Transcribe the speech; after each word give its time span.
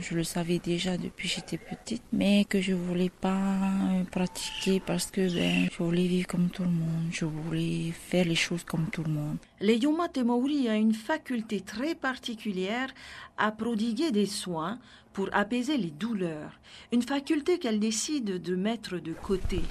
je 0.00 0.14
le 0.14 0.24
savais 0.24 0.58
déjà 0.58 0.96
depuis 0.96 1.28
que 1.28 1.34
j'étais 1.34 1.58
petite, 1.58 2.02
mais 2.12 2.44
que 2.44 2.60
je 2.60 2.74
voulais 2.74 3.10
pas 3.10 3.68
pratiquer 4.10 4.80
parce 4.80 5.06
que 5.10 5.32
ben, 5.32 5.68
je 5.70 5.82
voulais 5.82 6.06
vivre 6.06 6.26
comme 6.26 6.48
tout 6.50 6.62
le 6.62 6.70
monde, 6.70 7.08
je 7.10 7.24
voulais 7.24 7.92
faire 7.92 8.24
les 8.24 8.34
choses 8.34 8.64
comme 8.64 8.86
tout 8.90 9.02
le 9.02 9.12
monde. 9.12 9.38
Leyouma 9.60 10.08
Temouri 10.08 10.68
a 10.68 10.76
une 10.76 10.94
faculté 10.94 11.60
très 11.60 11.94
particulière 11.94 12.88
à 13.38 13.52
prodiguer 13.52 14.10
des 14.10 14.26
soins 14.26 14.78
pour 15.12 15.28
apaiser 15.32 15.78
les 15.78 15.90
douleurs, 15.90 16.52
une 16.92 17.02
faculté 17.02 17.58
qu'elle 17.58 17.80
décide 17.80 18.42
de 18.42 18.54
mettre 18.54 18.98
de 18.98 19.12
côté. 19.12 19.62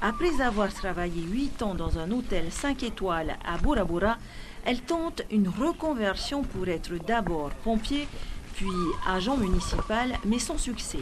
Après 0.00 0.40
avoir 0.40 0.72
travaillé 0.72 1.22
huit 1.22 1.62
ans 1.62 1.74
dans 1.74 1.98
un 1.98 2.10
hôtel 2.10 2.52
5 2.52 2.82
étoiles 2.84 3.36
à 3.44 3.58
Bora 3.58 3.84
Bora, 3.84 4.18
elle 4.64 4.80
tente 4.80 5.22
une 5.30 5.48
reconversion 5.48 6.42
pour 6.42 6.68
être 6.68 6.94
d'abord 7.04 7.50
pompier, 7.64 8.06
puis 8.58 8.66
agent 9.06 9.36
municipal, 9.36 10.18
mais 10.24 10.40
sans 10.40 10.58
succès. 10.58 10.98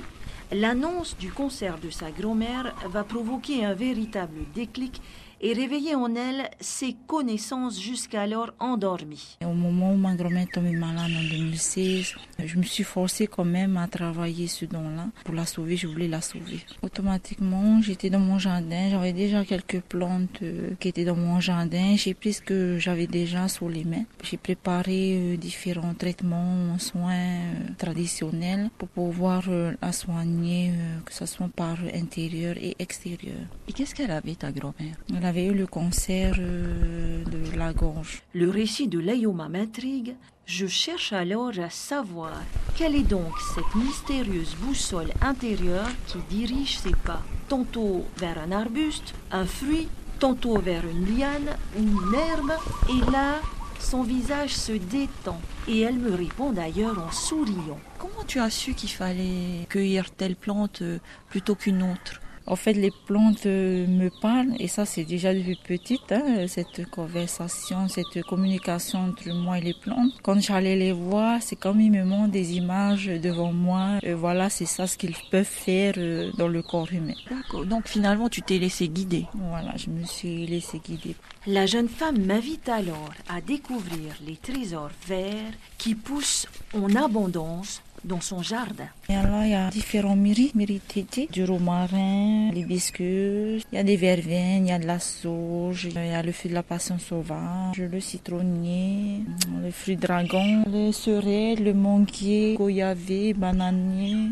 L'annonce 0.52 1.16
du 1.16 1.33
concert 1.33 1.79
de 1.79 1.88
sa 1.88 2.10
grand-mère 2.10 2.74
va 2.91 3.02
provoquer 3.02 3.65
un 3.65 3.73
véritable 3.73 4.41
déclic 4.55 5.01
et 5.40 5.52
réveiller 5.52 5.95
en 5.95 6.14
elle 6.14 6.50
ses 6.60 6.96
connaissances 7.06 7.80
jusqu'alors 7.80 8.52
endormies. 8.58 9.36
Au 9.45 9.52
moment 9.52 9.92
où 9.92 9.96
ma 9.96 10.14
grand-mère 10.14 10.46
tombée 10.52 10.72
malade 10.72 11.10
en 11.16 11.28
2016, 11.28 12.14
je 12.45 12.56
me 12.56 12.62
suis 12.62 12.84
forcée 12.84 13.26
quand 13.26 13.45
même 13.45 13.76
à 13.76 13.86
travailler 13.88 14.46
ce 14.46 14.64
don-là. 14.64 15.09
Pour 15.24 15.34
la 15.34 15.46
sauver, 15.46 15.76
je 15.76 15.86
voulais 15.86 16.09
la 16.09 16.20
sauver. 16.20 16.60
Automatiquement, 16.82 17.80
j'étais 17.82 18.10
dans 18.10 18.18
mon 18.20 18.38
jardin, 18.38 18.90
j'avais 18.90 19.12
déjà 19.12 19.45
quelques 19.45 19.80
plantes 19.80 20.42
euh, 20.42 20.70
qui 20.80 20.88
étaient 20.88 21.04
dans 21.04 21.16
mon 21.16 21.40
jardin. 21.40 21.96
J'ai 21.96 22.14
pris 22.14 22.32
ce 22.34 22.42
que 22.42 22.78
j'avais 22.78 23.06
déjà 23.06 23.48
sous 23.48 23.68
les 23.68 23.84
mains. 23.84 24.04
J'ai 24.23 24.37
préparé 24.37 25.16
euh, 25.16 25.37
différents 25.37 25.95
traitements, 25.95 26.78
soins 26.78 27.12
euh, 27.12 27.52
traditionnels 27.78 28.70
pour 28.78 28.88
pouvoir 28.88 29.45
la 29.48 29.92
soigner, 29.92 30.73
que 31.04 31.12
ce 31.12 31.26
soit 31.26 31.48
par 31.54 31.76
intérieur 31.95 32.57
et 32.59 32.76
extérieur. 32.79 33.37
Et 33.68 33.73
qu'est-ce 33.73 33.95
qu'elle 33.95 34.10
avait, 34.10 34.34
ta 34.34 34.52
grand-mère? 34.52 34.96
Avait 35.27 35.46
eu 35.46 35.55
le 35.55 35.66
cancer 35.66 36.37
euh, 36.38 37.24
de 37.24 37.57
la 37.57 37.73
gorge. 37.73 38.23
Le 38.32 38.49
récit 38.49 38.88
de 38.88 38.99
Layoma 38.99 39.49
m'intrigue. 39.49 40.15
Je 40.46 40.66
cherche 40.66 41.13
alors 41.13 41.59
à 41.59 41.71
savoir 41.71 42.41
quelle 42.77 42.95
est 42.95 43.02
donc 43.02 43.32
cette 43.54 43.74
mystérieuse 43.74 44.54
boussole 44.60 45.10
intérieure 45.21 45.91
qui 46.07 46.19
dirige 46.30 46.79
ses 46.79 46.95
pas, 47.04 47.23
tantôt 47.49 48.04
vers 48.16 48.38
un 48.38 48.52
arbuste, 48.52 49.13
un 49.32 49.45
fruit, 49.45 49.88
tantôt 50.21 50.59
vers 50.59 50.85
une 50.87 51.19
liane 51.19 51.57
ou 51.77 51.82
une 51.82 52.15
herbe, 52.15 52.52
et 52.88 53.10
là, 53.10 53.41
son 53.80 54.04
visage 54.04 54.54
se 54.54 54.73
détend 54.73 55.41
et 55.66 55.80
elle 55.80 55.99
me 55.99 56.15
répond 56.15 56.52
d'ailleurs 56.52 56.99
en 56.99 57.10
souriant. 57.10 57.80
Comment 57.99 58.24
tu 58.27 58.38
as 58.38 58.51
su 58.51 58.74
qu'il 58.74 58.91
fallait 58.91 59.66
cueillir 59.69 60.10
telle 60.13 60.37
plante 60.37 60.82
euh, 60.82 60.99
plutôt 61.29 61.57
qu'une 61.57 61.82
autre? 61.82 62.21
En 62.46 62.56
fait, 62.56 62.72
les 62.72 62.92
plantes 63.06 63.46
me 63.46 64.08
parlent 64.08 64.54
et 64.58 64.69
ça, 64.69 64.84
c'est 64.84 65.04
déjà 65.04 65.34
depuis 65.34 65.56
petite, 65.56 66.12
hein, 66.12 66.47
cette 66.47 66.88
conversation, 66.91 67.88
cette 67.88 68.22
communication 68.22 69.00
entre 69.00 69.28
moi 69.32 69.58
et 69.58 69.60
les 69.60 69.75
plantes. 69.75 70.12
Quand 70.22 70.41
j'allais 70.41 70.76
les 70.76 70.92
voir, 70.92 71.42
c'est 71.42 71.56
comme 71.56 71.80
ils 71.80 71.91
me 71.91 72.04
montrent 72.04 72.32
des 72.32 72.54
images 72.54 73.06
devant 73.06 73.52
moi. 73.52 73.98
Et 74.02 74.14
voilà, 74.14 74.50
c'est 74.50 74.66
ça 74.66 74.86
ce 74.86 74.97
qu'ils 74.97 75.16
peuvent 75.30 75.44
faire 75.44 75.94
euh, 75.98 76.30
dans 76.38 76.48
le 76.48 76.62
corps 76.62 76.92
humain. 76.92 77.14
D'accord. 77.30 77.66
Donc 77.66 77.88
finalement, 77.88 78.28
tu 78.28 78.42
t'es 78.42 78.58
laissé 78.58 78.88
guider. 78.88 79.26
Voilà, 79.34 79.76
je 79.76 79.91
me 79.91 80.04
suis 80.04 80.47
laissé 80.47 80.80
guider. 80.84 81.16
La 81.47 81.66
jeune 81.66 81.88
femme 81.88 82.24
m'invite 82.24 82.69
alors 82.69 83.12
à 83.28 83.41
découvrir 83.41 84.14
les 84.26 84.36
trésors 84.36 84.91
verts 85.06 85.52
qui 85.78 85.94
poussent 85.94 86.47
en 86.74 86.94
abondance 86.94 87.82
dans 88.06 88.21
son 88.21 88.43
jardin. 88.43 88.88
Et 89.09 89.15
là, 89.15 89.44
il 89.44 89.50
y 89.50 89.54
a 89.54 89.69
différents 89.71 90.16
myrtilles, 90.16 90.53
myrtilles, 90.54 91.28
du 91.31 91.44
romarin, 91.44 92.50
l'hibiscus, 92.53 93.62
il 93.72 93.76
y 93.76 93.78
a 93.78 93.82
des 93.82 93.97
verveines, 93.97 94.66
il 94.66 94.70
y 94.70 94.72
a 94.72 94.78
de 94.78 94.86
la 94.86 94.98
sauge, 95.00 95.84
il 95.84 95.94
y 95.94 96.14
a 96.14 96.22
le 96.22 96.32
fruit 96.32 96.50
de 96.50 96.54
la 96.54 96.62
passion 96.62 96.98
sauvage, 96.98 97.78
le 97.78 98.00
citronnier, 98.00 99.22
le 99.62 99.70
fruit 99.70 99.97
dragon, 99.97 100.64
le 100.72 100.92
serai, 100.92 101.56
le 101.56 101.75
manguier, 101.75 102.54
goyavé, 102.54 103.34
bananier. 103.34 104.30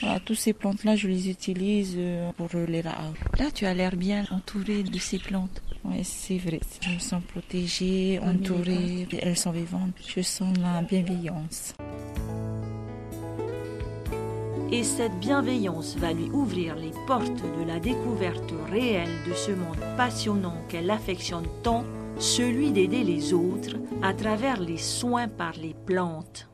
Voilà, 0.00 0.18
toutes 0.20 0.38
ces 0.38 0.54
plantes-là, 0.54 0.96
je 0.96 1.08
les 1.08 1.28
utilise 1.28 1.94
euh, 1.98 2.30
pour 2.32 2.48
les 2.66 2.80
rats. 2.80 3.12
Là, 3.38 3.46
tu 3.52 3.66
as 3.66 3.74
l'air 3.74 3.94
bien 3.96 4.24
entourée 4.30 4.82
de 4.82 4.98
ces 4.98 5.18
plantes. 5.18 5.60
Oui, 5.84 6.00
c'est 6.04 6.38
vrai. 6.38 6.60
Je 6.80 6.90
me 6.90 6.98
sens 6.98 7.22
protégée, 7.22 8.18
entourée. 8.22 9.06
Elles 9.20 9.36
sont 9.36 9.50
vivantes. 9.50 9.92
Je 10.06 10.22
sens 10.22 10.56
la 10.58 10.80
bienveillance 10.82 11.74
et 14.72 14.84
cette 14.84 15.18
bienveillance 15.18 15.96
va 15.96 16.12
lui 16.12 16.30
ouvrir 16.30 16.76
les 16.76 16.92
portes 17.06 17.42
de 17.58 17.66
la 17.66 17.80
découverte 17.80 18.52
réelle 18.70 19.08
de 19.26 19.32
ce 19.32 19.50
monde 19.50 19.80
passionnant 19.96 20.62
qu'elle 20.68 20.90
affectionne 20.90 21.46
tant, 21.62 21.84
celui 22.18 22.70
d'aider 22.70 23.02
les 23.02 23.32
autres 23.32 23.76
à 24.02 24.14
travers 24.14 24.60
les 24.60 24.78
soins 24.78 25.28
par 25.28 25.54
les 25.60 25.74
plantes. 25.86 26.49